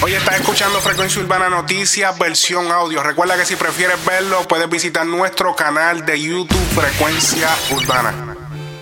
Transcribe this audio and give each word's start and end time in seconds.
Hoy 0.00 0.12
estás 0.12 0.36
escuchando 0.40 0.78
Frecuencia 0.78 1.20
Urbana 1.20 1.48
Noticias, 1.48 2.16
versión 2.16 2.70
audio. 2.70 3.02
Recuerda 3.02 3.36
que 3.36 3.44
si 3.44 3.56
prefieres 3.56 3.96
verlo, 4.06 4.46
puedes 4.48 4.70
visitar 4.70 5.04
nuestro 5.04 5.56
canal 5.56 6.06
de 6.06 6.20
YouTube 6.20 6.56
Frecuencia 6.72 7.48
Urbana. 7.74 8.36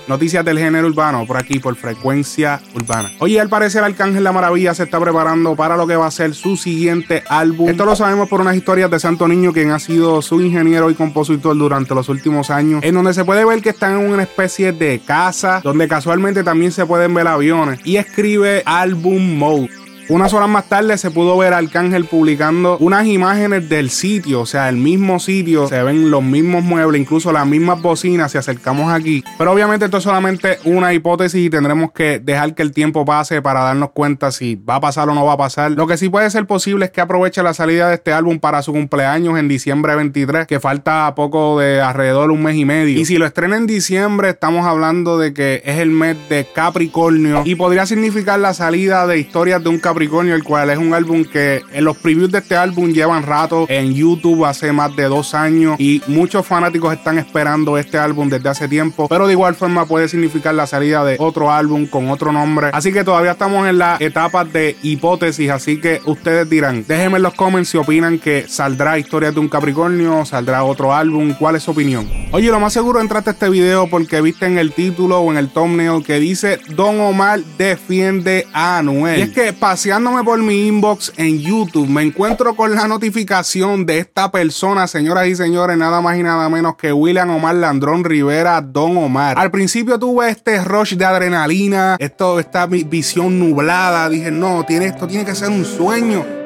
Noticias 0.07 0.45
del 0.45 0.59
género 0.59 0.87
urbano 0.87 1.27
por 1.27 1.39
aquí 1.39 1.59
por 1.59 1.75
frecuencia 1.75 2.61
urbana. 2.75 3.11
Oye, 3.19 3.41
al 3.41 3.49
parecer 3.49 3.83
Arcángel 3.83 4.23
La 4.23 4.31
Maravilla 4.31 4.75
se 4.75 4.85
está 4.85 5.01
preparando 5.01 5.57
para 5.57 5.77
lo 5.77 5.87
que 5.87 5.97
va 5.97 6.07
a 6.07 6.11
ser 6.11 6.35
su 6.35 6.59
siguiente 6.59 7.25
álbum. 7.29 7.71
Esto 7.71 7.87
lo 7.87 7.97
sabemos 7.97 8.29
por 8.29 8.43
unas 8.43 8.55
historias 8.55 8.91
de 8.91 9.01
Santo 9.01 9.27
Niño, 9.27 9.55
quien 9.55 9.73
ha 9.73 9.79
sido 9.79 10.21
su 10.21 10.43
ingeniero 10.43 10.91
y 10.91 10.95
compositor 10.95 11.57
durante 11.57 11.95
los 11.95 12.11
últimos 12.11 12.51
años, 12.51 12.85
en 12.85 12.95
donde 12.95 13.15
se 13.15 13.25
puede 13.25 13.45
ver 13.45 13.63
que 13.63 13.71
están 13.71 14.01
en 14.01 14.13
una 14.13 14.23
especie 14.23 14.73
de 14.73 15.01
casa, 15.05 15.61
donde 15.65 15.89
casualmente 15.89 16.45
también 16.45 16.73
se 16.73 16.85
pueden 16.85 17.15
ver 17.15 17.27
aviones, 17.27 17.81
y 17.85 17.97
escribe 17.97 18.63
álbum 18.67 19.39
mode. 19.39 19.86
Unas 20.09 20.33
horas 20.33 20.49
más 20.49 20.69
tarde 20.69 20.97
se 20.99 21.11
pudo 21.11 21.37
ver 21.37 21.53
a 21.53 21.59
Arcángel 21.59 22.05
publicando 22.05 22.79
unas 22.79 23.07
imágenes 23.07 23.69
del 23.69 23.91
sitio, 23.91 24.43
o 24.43 24.47
sea, 24.47 24.69
el 24.69 24.77
mismo 24.77 25.19
sitio, 25.19 25.67
se 25.67 25.83
ven 25.83 26.13
los 26.13 26.23
mismos 26.23 26.63
muebles, 26.63 27.01
incluso 27.01 27.33
las 27.33 27.45
mismas 27.45 27.83
bocinas 27.83 28.31
si 28.31 28.39
acercamos 28.39 28.93
aquí. 28.93 29.25
Pero 29.37 29.51
obviamente 29.51 29.87
esto 29.87 29.97
es 29.97 30.05
solamente 30.05 30.61
una 30.65 30.95
hipótesis 30.95 31.45
y 31.45 31.51
tendremos 31.51 31.91
que 31.91 32.21
dejar 32.21 32.55
que 32.55 32.63
el 32.63 32.71
tiempo 32.71 33.05
pase 33.05 33.43
para 33.43 33.63
darnos 33.63 33.91
cuenta 33.91 34.31
si 34.31 34.55
va 34.55 34.77
a 34.77 34.81
pasar 34.81 35.09
o 35.09 35.15
no 35.15 35.25
va 35.25 35.33
a 35.33 35.39
pasar. 35.39 35.73
Lo 35.73 35.89
que 35.89 35.97
sí 35.97 36.09
puede 36.09 36.31
ser 36.31 36.47
posible 36.47 36.85
es 36.85 36.93
que 36.93 37.01
aproveche 37.01 37.43
la 37.43 37.53
salida 37.53 37.89
de 37.89 37.97
este 37.97 38.13
álbum 38.13 38.39
para 38.39 38.63
su 38.63 38.73
cumpleaños 38.73 39.37
en 39.37 39.49
diciembre 39.49 39.97
23, 39.97 40.47
que 40.47 40.61
falta 40.61 41.13
poco 41.17 41.59
de 41.59 41.81
alrededor 41.81 42.31
un 42.31 42.45
mes 42.45 42.55
y 42.55 42.65
medio. 42.65 42.97
Y 42.97 43.07
si 43.07 43.19
lo 43.19 43.27
estrena 43.27 43.57
en 43.57 43.67
diciembre, 43.67 44.31
estamos 44.31 44.67
hablando 44.67 45.19
de 45.19 45.35
que 45.35 45.63
es 45.65 45.79
el 45.79 45.91
mes 45.91 46.17
de 46.29 46.47
Capricornio 46.55 47.43
y 47.45 47.57
podría 47.57 47.87
significar 47.87 48.39
la 48.39 48.55
salida 48.55 49.09
de 49.09 49.19
historias 49.19 49.65
de 49.65 49.69
un 49.69 49.79
Capricornio 49.79 49.96
Capricornio, 49.97 50.35
el 50.35 50.45
cual 50.45 50.69
es 50.69 50.77
un 50.77 50.93
álbum 50.93 51.25
que 51.25 51.63
en 51.73 51.83
los 51.83 51.97
previews 51.97 52.31
de 52.31 52.41
este 52.41 52.55
álbum 52.55 52.93
llevan 52.93 53.23
rato 53.23 53.65
en 53.71 53.95
YouTube 53.95 54.45
hace 54.45 54.71
más 54.71 54.95
de 54.95 55.05
dos 55.05 55.33
años 55.33 55.77
y 55.81 56.03
muchos 56.07 56.45
fanáticos 56.45 56.93
están 56.93 57.17
esperando 57.17 57.79
este 57.79 57.97
álbum 57.97 58.29
desde 58.29 58.47
hace 58.51 58.69
tiempo, 58.69 59.09
pero 59.09 59.27
de 59.27 59.33
igual 59.33 59.55
forma 59.55 59.87
puede 59.87 60.07
significar 60.09 60.55
la 60.55 60.67
salida 60.67 61.03
de 61.03 61.17
otro 61.19 61.51
álbum 61.51 61.87
con 61.87 62.11
otro 62.11 62.31
nombre. 62.31 62.69
Así 62.75 62.93
que 62.93 63.05
todavía 63.05 63.31
estamos 63.31 63.67
en 63.67 63.79
la 63.79 63.97
etapa 63.99 64.45
de 64.45 64.77
hipótesis, 64.83 65.49
así 65.49 65.81
que 65.81 66.03
ustedes 66.05 66.51
dirán, 66.51 66.85
déjenme 66.87 67.17
en 67.17 67.23
los 67.23 67.33
comments 67.33 67.71
si 67.71 67.79
opinan 67.79 68.19
que 68.19 68.45
saldrá 68.47 68.99
Historias 68.99 69.33
de 69.33 69.41
un 69.41 69.49
Capricornio, 69.49 70.27
saldrá 70.27 70.63
otro 70.63 70.93
álbum, 70.93 71.33
cuál 71.39 71.57
es 71.57 71.63
su 71.63 71.71
opinión. 71.71 72.07
Oye, 72.33 72.51
lo 72.51 72.61
más 72.61 72.75
seguro 72.75 73.01
entraste 73.01 73.31
a 73.31 73.33
este 73.33 73.49
video 73.49 73.89
porque 73.89 74.21
viste 74.21 74.45
en 74.45 74.59
el 74.59 74.73
título 74.73 75.21
o 75.21 75.33
en 75.33 75.39
el 75.39 75.49
thumbnail 75.49 76.05
que 76.05 76.21
dice 76.21 76.61
Don 76.75 77.01
Omar 77.01 77.41
defiende 77.57 78.47
a 78.53 78.77
Anuel. 78.77 79.21
Y 79.21 79.23
es 79.23 79.31
que 79.31 79.55
pasé 79.55 79.86
paseándome 79.87 80.25
por 80.25 80.43
mi 80.43 80.67
inbox 80.67 81.13
en 81.17 81.39
YouTube, 81.39 81.89
me 81.89 82.03
encuentro 82.03 82.57
con 82.57 82.75
la 82.75 82.89
notificación 82.89 83.87
de 83.87 84.01
esta 84.01 84.33
persona, 84.33 84.89
señoras 84.89 85.29
y 85.29 85.37
señores, 85.37 85.79
nada 85.79 86.01
más 86.01 86.19
y 86.19 86.25
nada 86.25 86.49
menos 86.49 86.75
que 86.75 86.93
William 86.93 87.31
Omar 87.31 87.55
Landrón 87.55 88.03
Rivera, 88.03 88.61
Don 88.61 88.97
Omar. 88.97 89.39
Al 89.39 89.53
principio 89.53 89.97
tuve 89.97 90.29
este 90.31 90.61
rush 90.65 90.97
de 90.97 91.05
adrenalina, 91.05 91.95
esto, 92.01 92.41
esta 92.41 92.67
visión 92.67 93.39
nublada. 93.39 94.09
Dije, 94.09 94.33
no, 94.33 94.65
tiene, 94.67 94.87
esto 94.87 95.07
tiene 95.07 95.25
que 95.25 95.37
ser 95.37 95.51
un 95.51 95.65
sueño. 95.65 96.46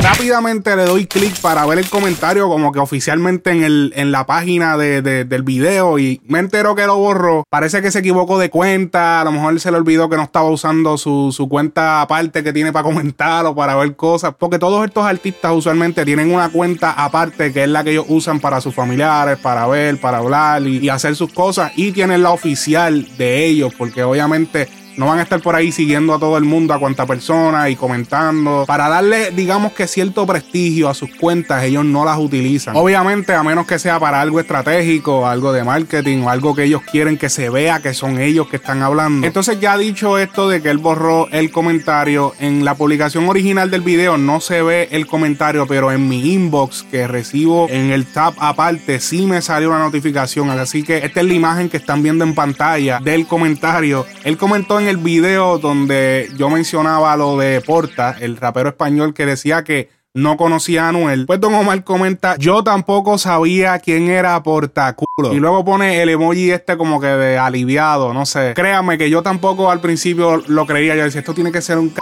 Rápidamente 0.00 0.74
le 0.76 0.84
doy 0.84 1.06
clic 1.06 1.40
para 1.40 1.64
ver 1.66 1.78
el 1.78 1.88
comentario 1.88 2.48
como 2.48 2.72
que 2.72 2.80
oficialmente 2.80 3.50
en, 3.50 3.62
el, 3.62 3.92
en 3.96 4.12
la 4.12 4.26
página 4.26 4.76
del 4.76 5.42
video 5.42 5.98
y 5.98 6.20
me 6.26 6.38
entero 6.38 6.74
que 6.74 6.86
lo 6.86 6.96
borró. 6.96 7.44
Parece 7.48 7.82
que 7.82 7.90
se 7.90 8.00
equivocó 8.00 8.38
de 8.38 8.50
cuenta, 8.50 9.20
a 9.20 9.24
lo 9.24 9.32
mejor 9.32 9.58
se 9.60 9.70
le 9.70 9.76
olvidó 9.76 10.08
que 10.08 10.16
no 10.16 10.24
estaba 10.24 10.50
usando 10.50 10.98
su, 10.98 11.32
su 11.32 11.48
cuenta 11.48 12.00
aparte 12.00 12.42
que 12.42 12.52
tiene 12.52 12.72
para 12.72 12.84
comentar 12.84 13.46
o 13.46 13.54
para 13.54 13.76
ver 13.76 13.94
cosas, 13.94 14.34
porque 14.36 14.58
todos 14.58 14.84
estos 14.84 15.04
artistas 15.04 15.52
usualmente 15.54 16.04
tienen 16.04 16.32
una 16.32 16.50
cuenta 16.50 16.92
aparte 16.92 17.52
que 17.52 17.62
es 17.62 17.68
la 17.68 17.84
que 17.84 17.92
ellos 17.92 18.06
usan 18.08 18.40
para 18.40 18.60
sus 18.60 18.74
familiares, 18.74 19.38
para 19.38 19.66
ver, 19.66 20.00
para 20.00 20.18
hablar 20.18 20.62
y, 20.62 20.78
y 20.78 20.88
hacer 20.88 21.14
sus 21.14 21.32
cosas 21.32 21.72
y 21.76 21.92
tienen 21.92 22.22
la 22.22 22.30
oficial 22.30 23.06
de 23.16 23.44
ellos, 23.44 23.72
porque 23.76 24.02
obviamente 24.02 24.68
no 24.96 25.06
van 25.06 25.18
a 25.18 25.22
estar 25.22 25.40
por 25.40 25.54
ahí 25.54 25.72
siguiendo 25.72 26.14
a 26.14 26.18
todo 26.18 26.36
el 26.36 26.44
mundo, 26.44 26.74
a 26.74 26.78
cuanta 26.78 27.06
persona 27.06 27.68
y 27.70 27.76
comentando. 27.76 28.64
Para 28.66 28.88
darle, 28.88 29.30
digamos 29.30 29.72
que 29.72 29.86
cierto 29.86 30.26
prestigio 30.26 30.88
a 30.88 30.94
sus 30.94 31.10
cuentas, 31.16 31.64
ellos 31.64 31.84
no 31.84 32.04
las 32.04 32.18
utilizan. 32.18 32.76
Obviamente, 32.76 33.34
a 33.34 33.42
menos 33.42 33.66
que 33.66 33.78
sea 33.78 33.98
para 33.98 34.20
algo 34.20 34.40
estratégico, 34.40 35.26
algo 35.26 35.52
de 35.52 35.64
marketing 35.64 36.22
o 36.22 36.30
algo 36.30 36.54
que 36.54 36.64
ellos 36.64 36.82
quieren 36.82 37.16
que 37.16 37.28
se 37.28 37.50
vea 37.50 37.80
que 37.80 37.94
son 37.94 38.20
ellos 38.20 38.48
que 38.48 38.56
están 38.56 38.82
hablando. 38.82 39.26
Entonces, 39.26 39.60
ya 39.60 39.76
dicho 39.76 40.18
esto 40.18 40.48
de 40.48 40.62
que 40.62 40.70
él 40.70 40.78
borró 40.78 41.28
el 41.30 41.50
comentario, 41.50 42.34
en 42.38 42.64
la 42.64 42.74
publicación 42.74 43.28
original 43.28 43.70
del 43.70 43.80
video 43.80 44.18
no 44.18 44.40
se 44.40 44.62
ve 44.62 44.88
el 44.92 45.06
comentario, 45.06 45.66
pero 45.66 45.92
en 45.92 46.08
mi 46.08 46.32
inbox 46.32 46.84
que 46.90 47.06
recibo 47.06 47.68
en 47.68 47.90
el 47.90 48.06
tab 48.06 48.34
aparte 48.38 49.00
sí 49.00 49.26
me 49.26 49.42
salió 49.42 49.70
una 49.70 49.78
notificación. 49.78 50.50
Así 50.50 50.82
que 50.82 50.98
esta 50.98 51.20
es 51.20 51.26
la 51.26 51.34
imagen 51.34 51.68
que 51.68 51.76
están 51.76 52.02
viendo 52.02 52.24
en 52.24 52.34
pantalla 52.34 53.00
del 53.00 53.26
comentario. 53.26 54.06
Él 54.24 54.36
comentó 54.36 54.80
en 54.82 54.88
el 54.88 54.96
video 54.96 55.58
donde 55.58 56.28
yo 56.36 56.50
mencionaba 56.50 57.16
lo 57.16 57.36
de 57.38 57.60
Porta, 57.60 58.16
el 58.20 58.36
rapero 58.36 58.70
español 58.70 59.14
que 59.14 59.26
decía 59.26 59.62
que 59.62 59.90
no 60.12 60.36
conocía 60.36 60.86
a 60.86 60.88
Anuel. 60.88 61.24
Pues 61.26 61.40
Don 61.40 61.54
Omar 61.54 61.84
comenta, 61.84 62.36
yo 62.36 62.64
tampoco 62.64 63.16
sabía 63.16 63.78
quién 63.78 64.08
era 64.08 64.42
Portaculo. 64.42 65.32
Y 65.32 65.36
luego 65.36 65.64
pone 65.64 66.02
el 66.02 66.08
emoji 66.08 66.50
este 66.50 66.76
como 66.76 67.00
que 67.00 67.06
de 67.06 67.38
aliviado, 67.38 68.12
no 68.12 68.26
sé. 68.26 68.52
Créame 68.54 68.98
que 68.98 69.08
yo 69.08 69.22
tampoco 69.22 69.70
al 69.70 69.80
principio 69.80 70.42
lo 70.48 70.66
creía. 70.66 70.96
Yo 70.96 71.04
decía, 71.04 71.20
esto 71.20 71.34
tiene 71.34 71.52
que 71.52 71.62
ser 71.62 71.78
un 71.78 71.90
c 71.90 72.00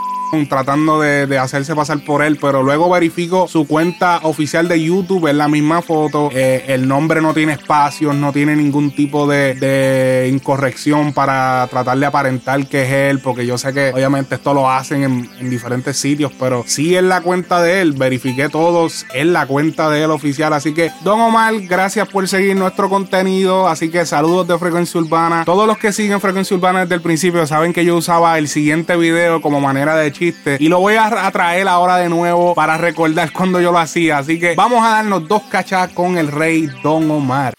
tratando 0.48 1.00
de, 1.00 1.38
hacerse 1.38 1.74
pasar 1.74 2.04
por 2.04 2.22
él, 2.22 2.38
pero 2.40 2.62
luego 2.62 2.88
verifico 2.90 3.48
su 3.48 3.66
cuenta 3.66 4.20
oficial 4.22 4.68
de 4.68 4.82
YouTube, 4.82 5.26
es 5.28 5.34
la 5.34 5.48
misma 5.48 5.82
foto, 5.82 6.30
eh, 6.32 6.64
el 6.68 6.86
nombre 6.86 7.20
no 7.20 7.34
tiene 7.34 7.54
espacios, 7.54 8.14
no 8.14 8.32
tiene 8.32 8.54
ningún 8.54 8.92
tipo 8.92 9.26
de, 9.26 10.28
incorrección 10.30 11.12
para 11.12 11.66
tratar 11.70 11.98
de 11.98 12.06
aparentar 12.06 12.66
que 12.66 12.82
es 12.82 12.92
él, 12.92 13.20
porque 13.20 13.46
yo 13.46 13.58
sé 13.58 13.72
que 13.72 13.90
obviamente 13.92 14.36
esto 14.36 14.54
lo 14.54 14.70
hacen 14.70 15.02
en, 15.02 15.30
en 15.38 15.50
diferentes 15.50 15.96
sitios, 15.96 16.32
pero 16.38 16.64
sí 16.66 16.94
es 16.94 17.02
la 17.02 17.20
cuenta 17.20 17.60
de 17.62 17.80
él, 17.80 17.92
verifiqué 17.92 18.48
todos, 18.48 19.06
es 19.12 19.26
la 19.26 19.46
cuenta 19.46 19.90
de 19.90 20.04
él 20.04 20.10
oficial, 20.10 20.52
así 20.52 20.74
que 20.74 20.92
Don 21.02 21.20
Omar, 21.20 21.54
gracias 21.62 22.08
por 22.08 22.28
seguir 22.28 22.56
nuestro 22.56 22.88
contenido, 22.88 23.68
así 23.68 23.90
que 23.90 24.06
saludos 24.06 24.46
de 24.48 24.58
Frecuencia 24.58 25.00
Urbana, 25.00 25.44
todos 25.44 25.66
los 25.66 25.78
que 25.78 25.92
siguen 25.92 26.20
Frecuencia 26.20 26.56
Urbana 26.56 26.80
desde 26.80 26.94
el 26.94 27.02
principio 27.02 27.46
saben 27.46 27.72
que 27.72 27.84
yo 27.84 27.96
usaba 27.96 28.38
el 28.38 28.48
siguiente 28.48 28.96
video 28.96 29.40
como 29.40 29.60
manera 29.60 29.96
de 29.96 30.12
y 30.20 30.68
lo 30.68 30.80
voy 30.80 30.94
a, 30.96 31.30
traer 31.30 31.66
ahora 31.68 31.96
de 31.96 32.08
nuevo 32.08 32.54
para 32.54 32.76
recordar 32.76 33.32
cuando 33.34 33.60
yo 33.60 33.72
lo 33.72 33.78
hacía. 33.78 34.18
Así 34.18 34.38
que 34.38 34.54
vamos 34.54 34.84
a 34.84 34.90
darnos 34.90 35.26
dos 35.26 35.42
cachas 35.44 35.90
con 35.90 36.18
el 36.18 36.28
rey 36.28 36.68
Don 36.82 37.10
Omar. 37.10 37.54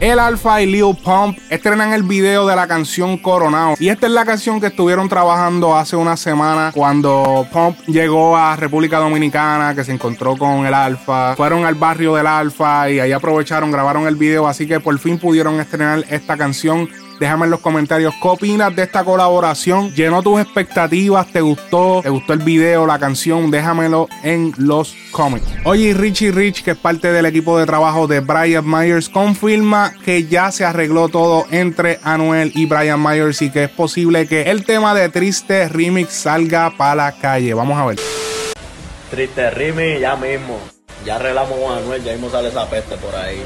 El 0.00 0.20
Alfa 0.20 0.62
y 0.62 0.66
Lil 0.66 0.96
Pump 1.02 1.36
estrenan 1.50 1.92
el 1.92 2.04
video 2.04 2.46
de 2.46 2.54
la 2.54 2.68
canción 2.68 3.18
Coronado. 3.18 3.74
Y 3.80 3.88
esta 3.88 4.06
es 4.06 4.12
la 4.12 4.24
canción 4.24 4.60
que 4.60 4.68
estuvieron 4.68 5.08
trabajando 5.08 5.76
hace 5.76 5.96
una 5.96 6.16
semana 6.16 6.70
cuando 6.72 7.44
Pump 7.52 7.80
llegó 7.88 8.36
a 8.36 8.54
República 8.54 8.98
Dominicana, 8.98 9.74
que 9.74 9.82
se 9.82 9.90
encontró 9.90 10.36
con 10.36 10.64
el 10.64 10.72
Alfa. 10.72 11.34
Fueron 11.34 11.64
al 11.64 11.74
barrio 11.74 12.14
del 12.14 12.28
Alfa 12.28 12.88
y 12.88 13.00
ahí 13.00 13.10
aprovecharon, 13.10 13.72
grabaron 13.72 14.06
el 14.06 14.14
video. 14.14 14.46
Así 14.46 14.68
que 14.68 14.78
por 14.78 14.96
fin 15.00 15.18
pudieron 15.18 15.58
estrenar 15.58 16.04
esta 16.08 16.36
canción 16.36 16.88
Déjame 17.18 17.46
en 17.46 17.50
los 17.50 17.60
comentarios 17.60 18.14
qué 18.22 18.28
opinas 18.28 18.74
de 18.76 18.84
esta 18.84 19.02
colaboración. 19.02 19.92
¿Llenó 19.94 20.22
tus 20.22 20.40
expectativas? 20.40 21.26
¿Te 21.26 21.40
gustó? 21.40 22.00
¿Te 22.02 22.10
gustó 22.10 22.32
el 22.32 22.40
video, 22.40 22.86
la 22.86 22.98
canción? 22.98 23.50
Déjamelo 23.50 24.08
en 24.22 24.52
los 24.56 24.94
comments. 25.10 25.48
Oye, 25.64 25.94
Richie 25.94 26.30
Rich, 26.30 26.62
que 26.62 26.72
es 26.72 26.76
parte 26.76 27.10
del 27.10 27.26
equipo 27.26 27.58
de 27.58 27.66
trabajo 27.66 28.06
de 28.06 28.20
Brian 28.20 28.64
Myers, 28.64 29.08
confirma 29.08 29.92
que 30.04 30.26
ya 30.26 30.52
se 30.52 30.64
arregló 30.64 31.08
todo 31.08 31.46
entre 31.50 31.98
Anuel 32.04 32.52
y 32.54 32.66
Brian 32.66 33.02
Myers 33.02 33.42
y 33.42 33.50
que 33.50 33.64
es 33.64 33.70
posible 33.70 34.28
que 34.28 34.42
el 34.42 34.64
tema 34.64 34.94
de 34.94 35.08
Triste 35.08 35.68
Remix 35.68 36.12
salga 36.12 36.72
para 36.76 36.94
la 36.94 37.12
calle. 37.12 37.52
Vamos 37.52 37.78
a 37.78 37.86
ver. 37.86 37.98
Triste 39.10 39.50
Remix, 39.50 40.00
ya 40.00 40.14
mismo. 40.14 40.60
Ya 41.04 41.16
arreglamos 41.16 41.58
con 41.58 41.78
Anuel, 41.78 42.04
ya 42.04 42.12
mismo 42.12 42.30
sale 42.30 42.48
esa 42.48 42.68
peste 42.70 42.96
por 42.96 43.14
ahí. 43.16 43.42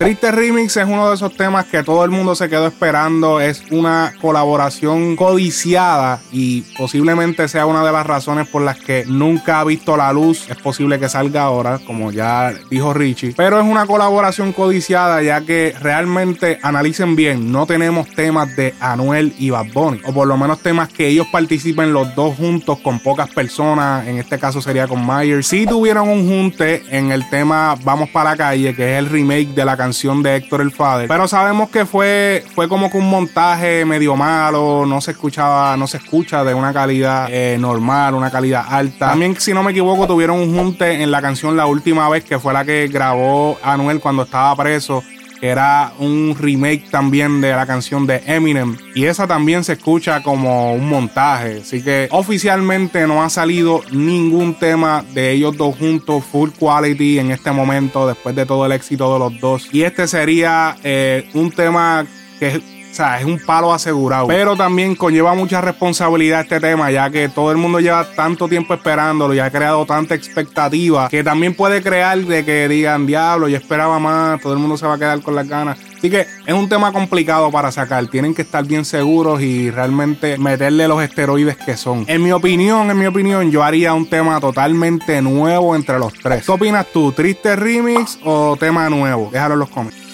Triste 0.00 0.30
Remix 0.30 0.76
es 0.76 0.86
uno 0.86 1.08
de 1.08 1.16
esos 1.16 1.36
temas 1.36 1.66
que 1.66 1.82
todo 1.82 2.04
el 2.04 2.12
mundo 2.12 2.36
se 2.36 2.48
quedó 2.48 2.68
esperando. 2.68 3.40
Es 3.40 3.64
una 3.72 4.14
colaboración 4.20 5.16
codiciada 5.16 6.20
y 6.30 6.60
posiblemente 6.78 7.48
sea 7.48 7.66
una 7.66 7.84
de 7.84 7.90
las 7.90 8.06
razones 8.06 8.46
por 8.46 8.62
las 8.62 8.78
que 8.78 9.04
nunca 9.08 9.58
ha 9.58 9.64
visto 9.64 9.96
la 9.96 10.12
luz. 10.12 10.48
Es 10.48 10.56
posible 10.58 11.00
que 11.00 11.08
salga 11.08 11.42
ahora, 11.42 11.80
como 11.84 12.12
ya 12.12 12.54
dijo 12.70 12.94
Richie. 12.94 13.34
Pero 13.36 13.58
es 13.58 13.66
una 13.66 13.86
colaboración 13.86 14.52
codiciada 14.52 15.20
ya 15.20 15.40
que 15.40 15.74
realmente 15.80 16.60
analicen 16.62 17.16
bien. 17.16 17.50
No 17.50 17.66
tenemos 17.66 18.08
temas 18.08 18.54
de 18.54 18.76
Anuel 18.78 19.34
y 19.36 19.50
Bad 19.50 19.72
Bunny. 19.74 20.02
O 20.04 20.12
por 20.14 20.28
lo 20.28 20.36
menos 20.36 20.60
temas 20.60 20.90
que 20.90 21.08
ellos 21.08 21.26
participen 21.32 21.92
los 21.92 22.14
dos 22.14 22.36
juntos 22.36 22.78
con 22.84 23.00
pocas 23.00 23.30
personas. 23.30 24.06
En 24.06 24.18
este 24.18 24.38
caso 24.38 24.62
sería 24.62 24.86
con 24.86 25.04
Myers. 25.04 25.48
Si 25.48 25.66
tuvieron 25.66 26.08
un 26.08 26.28
junte 26.28 26.84
en 26.96 27.10
el 27.10 27.28
tema 27.28 27.74
Vamos 27.82 28.10
para 28.10 28.30
la 28.30 28.36
calle, 28.36 28.76
que 28.76 28.92
es 28.92 28.98
el 29.00 29.06
remake 29.06 29.48
de 29.56 29.64
la 29.64 29.76
canción 29.76 29.87
canción 29.88 30.22
de 30.22 30.36
Héctor 30.36 30.60
el 30.60 30.70
Father. 30.70 31.08
Pero 31.08 31.26
sabemos 31.26 31.70
que 31.70 31.86
fue, 31.86 32.44
fue 32.54 32.68
como 32.68 32.90
que 32.90 32.98
un 32.98 33.08
montaje 33.08 33.86
medio 33.86 34.16
malo, 34.16 34.84
no 34.86 35.00
se 35.00 35.12
escuchaba, 35.12 35.78
no 35.78 35.86
se 35.86 35.96
escucha 35.96 36.44
de 36.44 36.52
una 36.52 36.74
calidad 36.74 37.28
eh, 37.30 37.56
normal, 37.58 38.14
una 38.14 38.30
calidad 38.30 38.66
alta. 38.68 39.08
También, 39.08 39.40
si 39.40 39.54
no 39.54 39.62
me 39.62 39.70
equivoco, 39.70 40.06
tuvieron 40.06 40.40
un 40.40 40.54
junte 40.54 41.02
en 41.02 41.10
la 41.10 41.22
canción 41.22 41.56
La 41.56 41.64
Última 41.64 42.06
Vez, 42.10 42.22
que 42.22 42.38
fue 42.38 42.52
la 42.52 42.66
que 42.66 42.86
grabó 42.88 43.56
Anuel 43.62 43.98
cuando 44.00 44.24
estaba 44.24 44.54
preso 44.56 45.02
era 45.40 45.92
un 45.98 46.36
remake 46.38 46.90
también 46.90 47.40
de 47.40 47.50
la 47.50 47.66
canción 47.66 48.06
de 48.06 48.22
Eminem. 48.26 48.76
Y 48.94 49.04
esa 49.04 49.26
también 49.26 49.64
se 49.64 49.74
escucha 49.74 50.22
como 50.22 50.74
un 50.74 50.88
montaje. 50.88 51.60
Así 51.62 51.82
que 51.82 52.08
oficialmente 52.10 53.06
no 53.06 53.22
ha 53.22 53.30
salido 53.30 53.82
ningún 53.92 54.54
tema 54.54 55.04
de 55.14 55.32
ellos 55.32 55.56
dos 55.56 55.76
juntos, 55.76 56.24
full 56.24 56.50
quality 56.58 57.18
en 57.18 57.30
este 57.30 57.52
momento, 57.52 58.06
después 58.06 58.34
de 58.34 58.46
todo 58.46 58.66
el 58.66 58.72
éxito 58.72 59.12
de 59.12 59.18
los 59.18 59.40
dos. 59.40 59.68
Y 59.72 59.82
este 59.82 60.06
sería 60.06 60.76
eh, 60.82 61.28
un 61.34 61.50
tema 61.50 62.06
que 62.38 62.77
o 62.90 62.94
sea, 62.94 63.20
es 63.20 63.26
un 63.26 63.38
palo 63.38 63.72
asegurado. 63.72 64.26
Pero 64.26 64.56
también 64.56 64.94
conlleva 64.94 65.34
mucha 65.34 65.60
responsabilidad 65.60 66.40
este 66.40 66.60
tema, 66.60 66.90
ya 66.90 67.10
que 67.10 67.28
todo 67.28 67.50
el 67.52 67.56
mundo 67.56 67.80
lleva 67.80 68.04
tanto 68.14 68.48
tiempo 68.48 68.74
esperándolo 68.74 69.34
y 69.34 69.38
ha 69.38 69.50
creado 69.50 69.86
tanta 69.86 70.14
expectativa 70.14 71.08
que 71.08 71.22
también 71.22 71.54
puede 71.54 71.82
crear 71.82 72.18
de 72.18 72.44
que 72.44 72.68
digan, 72.68 73.06
diablo, 73.06 73.48
yo 73.48 73.56
esperaba 73.56 73.98
más, 73.98 74.40
todo 74.40 74.52
el 74.52 74.58
mundo 74.58 74.76
se 74.76 74.86
va 74.86 74.94
a 74.94 74.98
quedar 74.98 75.20
con 75.22 75.34
las 75.34 75.48
ganas. 75.48 75.78
Así 75.96 76.10
que 76.10 76.26
es 76.46 76.54
un 76.54 76.68
tema 76.68 76.92
complicado 76.92 77.50
para 77.50 77.72
sacar. 77.72 78.06
Tienen 78.06 78.34
que 78.34 78.42
estar 78.42 78.64
bien 78.64 78.84
seguros 78.84 79.42
y 79.42 79.70
realmente 79.70 80.38
meterle 80.38 80.86
los 80.86 81.02
esteroides 81.02 81.56
que 81.56 81.76
son. 81.76 82.04
En 82.06 82.22
mi 82.22 82.30
opinión, 82.30 82.90
en 82.90 82.98
mi 82.98 83.06
opinión, 83.06 83.50
yo 83.50 83.64
haría 83.64 83.94
un 83.94 84.08
tema 84.08 84.40
totalmente 84.40 85.20
nuevo 85.20 85.74
entre 85.74 85.98
los 85.98 86.12
tres. 86.14 86.46
¿Qué 86.46 86.52
opinas 86.52 86.86
tú? 86.92 87.12
¿Triste 87.12 87.56
remix 87.56 88.18
o 88.24 88.56
tema 88.56 88.88
nuevo? 88.88 89.28
Déjalo 89.32 89.54
en 89.54 89.60
los 89.60 89.70
comentarios. 89.70 90.07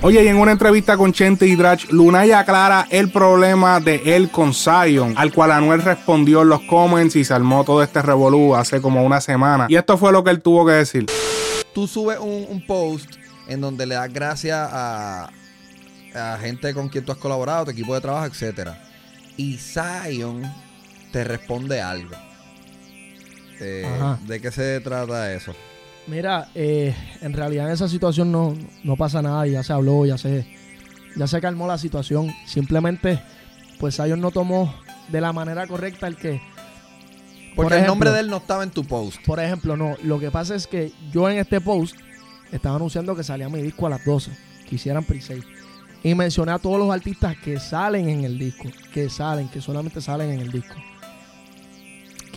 Oye, 0.00 0.22
y 0.22 0.28
en 0.28 0.36
una 0.36 0.52
entrevista 0.52 0.96
con 0.96 1.12
Chente 1.12 1.44
y 1.48 1.56
Drach, 1.56 1.90
Lunay 1.90 2.30
aclara 2.30 2.86
el 2.88 3.10
problema 3.10 3.80
de 3.80 4.14
él 4.14 4.30
con 4.30 4.54
Zion, 4.54 5.14
al 5.16 5.32
cual 5.32 5.50
Anuel 5.50 5.82
respondió 5.82 6.42
en 6.42 6.50
los 6.50 6.60
comments 6.62 7.16
y 7.16 7.24
se 7.24 7.34
armó 7.34 7.64
todo 7.64 7.82
este 7.82 8.00
revolú 8.00 8.54
hace 8.54 8.80
como 8.80 9.02
una 9.04 9.20
semana. 9.20 9.66
Y 9.68 9.74
esto 9.74 9.98
fue 9.98 10.12
lo 10.12 10.22
que 10.22 10.30
él 10.30 10.40
tuvo 10.40 10.64
que 10.64 10.72
decir. 10.72 11.06
Tú 11.74 11.88
subes 11.88 12.18
un, 12.20 12.64
post 12.64 13.16
en 13.48 13.60
donde 13.60 13.86
le 13.86 13.96
das 13.96 14.12
gracias 14.12 14.68
a, 14.70 15.30
a 16.14 16.38
gente 16.38 16.72
con 16.74 16.88
quien 16.88 17.04
tú 17.04 17.10
has 17.10 17.18
colaborado, 17.18 17.64
tu 17.64 17.70
equipo 17.72 17.92
de 17.92 18.00
trabajo, 18.00 18.26
etc. 18.26 18.70
Y 19.36 19.56
Zion 19.56 20.42
te 21.10 21.24
responde 21.24 21.82
algo. 21.82 22.14
Eh, 23.60 23.84
¿De 24.28 24.40
qué 24.40 24.52
se 24.52 24.80
trata 24.80 25.32
eso? 25.32 25.54
Mira, 26.08 26.48
eh, 26.54 26.94
en 27.20 27.34
realidad 27.34 27.66
en 27.66 27.74
esa 27.74 27.86
situación 27.86 28.32
no, 28.32 28.54
no 28.82 28.96
pasa 28.96 29.20
nada, 29.20 29.46
ya 29.46 29.62
se 29.62 29.74
habló, 29.74 30.06
ya 30.06 30.16
se, 30.16 30.46
ya 31.16 31.26
se 31.26 31.40
calmó 31.40 31.66
la 31.66 31.76
situación. 31.76 32.34
Simplemente, 32.46 33.20
pues 33.78 33.96
Zion 33.96 34.20
no 34.20 34.30
tomó 34.30 34.74
de 35.08 35.20
la 35.20 35.34
manera 35.34 35.66
correcta 35.66 36.06
el 36.06 36.16
que. 36.16 36.40
Porque 37.54 37.76
el 37.76 37.86
nombre 37.86 38.10
de 38.10 38.20
él 38.20 38.30
no 38.30 38.38
estaba 38.38 38.62
en 38.62 38.70
tu 38.70 38.84
post. 38.84 39.18
Por 39.26 39.38
ejemplo, 39.38 39.76
no. 39.76 39.96
Lo 40.02 40.18
que 40.18 40.30
pasa 40.30 40.54
es 40.54 40.66
que 40.66 40.92
yo 41.12 41.28
en 41.28 41.38
este 41.38 41.60
post 41.60 41.96
estaba 42.52 42.76
anunciando 42.76 43.14
que 43.14 43.24
salía 43.24 43.50
mi 43.50 43.60
disco 43.60 43.86
a 43.86 43.90
las 43.90 44.04
12, 44.04 44.30
que 44.66 44.76
hicieran 44.76 45.04
pre-sale. 45.04 45.42
Y 46.02 46.14
mencioné 46.14 46.52
a 46.52 46.58
todos 46.58 46.78
los 46.78 46.90
artistas 46.90 47.36
que 47.36 47.60
salen 47.60 48.08
en 48.08 48.24
el 48.24 48.38
disco, 48.38 48.68
que 48.94 49.10
salen, 49.10 49.48
que 49.48 49.60
solamente 49.60 50.00
salen 50.00 50.30
en 50.30 50.40
el 50.40 50.52
disco. 50.52 50.76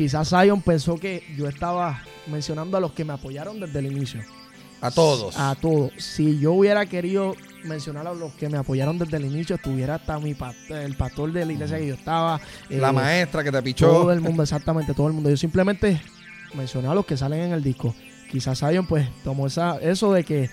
Quizás 0.01 0.29
Zion 0.29 0.63
pensó 0.63 0.97
que 0.97 1.23
yo 1.37 1.47
estaba 1.47 2.01
mencionando 2.25 2.75
a 2.75 2.79
los 2.79 2.91
que 2.93 3.05
me 3.05 3.13
apoyaron 3.13 3.59
desde 3.59 3.77
el 3.77 3.85
inicio. 3.85 4.19
A 4.81 4.89
todos. 4.89 5.37
A 5.37 5.53
todos. 5.53 5.91
Si 5.99 6.39
yo 6.39 6.53
hubiera 6.53 6.87
querido 6.87 7.35
mencionar 7.65 8.07
a 8.07 8.13
los 8.15 8.33
que 8.33 8.49
me 8.49 8.57
apoyaron 8.57 8.97
desde 8.97 9.17
el 9.17 9.25
inicio, 9.25 9.57
estuviera 9.57 9.93
hasta 9.93 10.17
mi 10.17 10.35
el 10.69 10.97
pastor 10.97 11.31
de 11.31 11.45
la 11.45 11.53
iglesia 11.53 11.77
que 11.77 11.85
yo 11.85 11.93
estaba. 11.93 12.41
La 12.69 12.89
eh, 12.89 12.93
maestra 12.93 13.43
que 13.43 13.51
te 13.51 13.61
pichó. 13.61 13.85
Todo 13.85 14.11
el 14.11 14.21
mundo, 14.21 14.41
exactamente, 14.41 14.95
todo 14.95 15.05
el 15.05 15.13
mundo. 15.13 15.29
Yo 15.29 15.37
simplemente 15.37 16.01
mencioné 16.55 16.87
a 16.87 16.95
los 16.95 17.05
que 17.05 17.15
salen 17.15 17.41
en 17.41 17.51
el 17.51 17.61
disco. 17.61 17.93
Quizás 18.31 18.57
Zion 18.57 18.87
pues 18.87 19.07
tomó 19.23 19.45
esa, 19.45 19.77
eso 19.77 20.13
de 20.13 20.23
que 20.23 20.49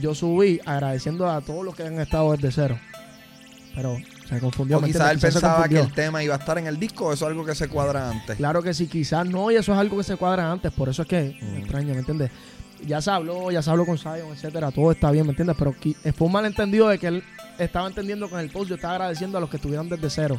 yo 0.00 0.14
subí 0.14 0.60
agradeciendo 0.64 1.28
a 1.28 1.40
todos 1.40 1.64
los 1.64 1.74
que 1.74 1.82
han 1.82 1.98
estado 1.98 2.36
desde 2.36 2.52
cero. 2.52 2.78
Pero 3.76 3.96
se 4.26 4.40
confundió. 4.40 4.78
O 4.78 4.82
quizás 4.82 5.12
él 5.12 5.18
pensaba 5.18 5.68
que 5.68 5.78
el 5.78 5.92
tema 5.92 6.24
iba 6.24 6.34
a 6.34 6.38
estar 6.38 6.56
en 6.56 6.66
el 6.66 6.78
disco, 6.78 7.06
o 7.06 7.12
eso 7.12 7.26
es 7.26 7.30
algo 7.30 7.44
que 7.44 7.54
se 7.54 7.68
cuadra 7.68 8.10
antes. 8.10 8.36
Claro 8.36 8.62
que 8.62 8.72
sí, 8.72 8.86
quizás 8.86 9.26
no, 9.28 9.50
y 9.50 9.56
eso 9.56 9.72
es 9.72 9.78
algo 9.78 9.98
que 9.98 10.02
se 10.02 10.16
cuadra 10.16 10.50
antes, 10.50 10.72
por 10.72 10.88
eso 10.88 11.02
es 11.02 11.08
que 11.08 11.38
me 11.52 11.58
extraña, 11.58 11.92
¿me 11.92 12.00
entiendes? 12.00 12.30
Ya 12.86 13.00
se 13.02 13.10
habló, 13.10 13.50
ya 13.50 13.62
se 13.62 13.70
habló 13.70 13.84
con 13.84 13.98
Zion, 13.98 14.32
etcétera, 14.32 14.70
todo 14.70 14.92
está 14.92 15.10
bien, 15.10 15.26
¿me 15.26 15.30
entiendes? 15.30 15.56
Pero 15.58 15.74
fue 16.14 16.26
un 16.26 16.32
malentendido 16.32 16.88
de 16.88 16.98
que 16.98 17.06
él 17.08 17.22
estaba 17.58 17.86
entendiendo 17.86 18.30
con 18.30 18.40
el 18.40 18.50
post, 18.50 18.70
yo 18.70 18.76
estaba 18.76 18.94
agradeciendo 18.94 19.36
a 19.36 19.40
los 19.42 19.50
que 19.50 19.56
estuvieron 19.56 19.88
desde 19.90 20.08
cero. 20.08 20.38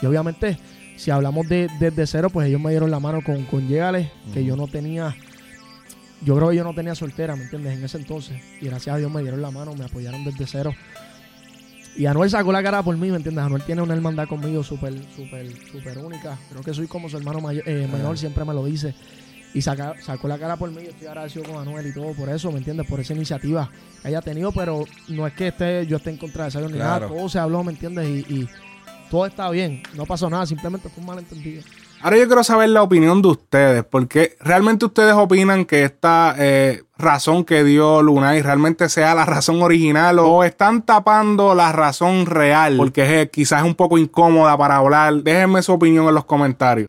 Y 0.00 0.06
obviamente, 0.06 0.58
si 0.96 1.10
hablamos 1.10 1.46
de 1.46 1.68
desde 1.78 2.06
cero, 2.06 2.30
pues 2.30 2.48
ellos 2.48 2.60
me 2.60 2.70
dieron 2.70 2.90
la 2.90 3.00
mano 3.00 3.22
con, 3.22 3.44
con 3.44 3.68
Llegales, 3.68 4.08
que 4.32 4.44
yo 4.44 4.56
no 4.56 4.66
tenía 4.66 5.14
yo 6.22 6.36
creo 6.36 6.50
que 6.50 6.56
yo 6.56 6.64
no 6.64 6.74
tenía 6.74 6.94
soltera, 6.94 7.36
¿me 7.36 7.44
entiendes? 7.44 7.78
En 7.78 7.84
ese 7.84 7.98
entonces. 7.98 8.42
Y 8.60 8.66
gracias 8.66 8.94
a 8.94 8.98
Dios 8.98 9.10
me 9.10 9.22
dieron 9.22 9.40
la 9.40 9.50
mano, 9.50 9.74
me 9.74 9.84
apoyaron 9.84 10.24
desde 10.24 10.46
cero. 10.46 10.74
Y 11.96 12.06
Anuel 12.06 12.30
sacó 12.30 12.52
la 12.52 12.62
cara 12.62 12.82
por 12.82 12.96
mí, 12.96 13.10
¿me 13.10 13.16
entiendes? 13.16 13.44
Anuel 13.44 13.62
tiene 13.62 13.82
una 13.82 13.94
hermandad 13.94 14.28
conmigo 14.28 14.62
súper, 14.62 14.94
súper, 15.16 15.48
súper 15.72 15.98
única. 15.98 16.38
Creo 16.50 16.62
que 16.62 16.72
soy 16.72 16.86
como 16.86 17.08
su 17.08 17.16
hermano 17.16 17.40
eh, 17.50 17.88
menor, 17.90 18.16
siempre 18.16 18.44
me 18.44 18.54
lo 18.54 18.64
dice. 18.64 18.94
Y 19.54 19.62
sacó 19.62 20.28
la 20.28 20.38
cara 20.38 20.56
por 20.56 20.70
mí, 20.70 20.82
yo 20.84 20.90
estoy 20.90 21.06
agradecido 21.08 21.44
con 21.44 21.56
Anuel 21.56 21.86
y 21.86 21.94
todo 21.94 22.12
por 22.12 22.28
eso, 22.28 22.52
¿me 22.52 22.58
entiendes? 22.58 22.86
Por 22.86 23.00
esa 23.00 23.14
iniciativa 23.14 23.70
que 24.02 24.08
haya 24.08 24.20
tenido, 24.20 24.52
pero 24.52 24.84
no 25.08 25.26
es 25.26 25.32
que 25.32 25.48
esté, 25.48 25.86
yo 25.86 25.96
esté 25.96 26.10
en 26.10 26.18
contra 26.18 26.44
de 26.44 26.50
eso 26.50 26.68
ni 26.68 26.78
nada. 26.78 27.08
Todo 27.08 27.28
se 27.28 27.38
habló, 27.38 27.64
¿me 27.64 27.72
entiendes? 27.72 28.06
y 28.06 28.48
todo 29.10 29.26
está 29.26 29.50
bien, 29.50 29.82
no 29.94 30.04
pasó 30.04 30.28
nada, 30.28 30.46
simplemente 30.46 30.88
fue 30.88 31.00
un 31.00 31.06
malentendido. 31.06 31.62
Ahora 32.00 32.16
yo 32.16 32.26
quiero 32.26 32.44
saber 32.44 32.68
la 32.68 32.82
opinión 32.82 33.22
de 33.22 33.28
ustedes, 33.28 33.84
porque 33.84 34.36
realmente 34.40 34.84
ustedes 34.84 35.14
opinan 35.14 35.64
que 35.64 35.82
esta 35.82 36.34
eh, 36.38 36.84
razón 36.96 37.44
que 37.44 37.64
dio 37.64 38.02
Lunay 38.02 38.40
realmente 38.40 38.88
sea 38.88 39.16
la 39.16 39.24
razón 39.24 39.62
original 39.62 40.20
o 40.20 40.44
están 40.44 40.82
tapando 40.82 41.56
la 41.56 41.72
razón 41.72 42.26
real, 42.26 42.76
porque 42.76 43.28
quizás 43.32 43.62
es 43.62 43.66
un 43.66 43.74
poco 43.74 43.98
incómoda 43.98 44.56
para 44.56 44.76
hablar. 44.76 45.14
Déjenme 45.24 45.60
su 45.62 45.72
opinión 45.72 46.06
en 46.06 46.14
los 46.14 46.24
comentarios. 46.24 46.88